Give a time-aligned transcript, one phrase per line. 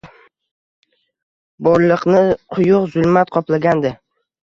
[1.69, 3.97] Borliqni quyuq zulmat qoplagandi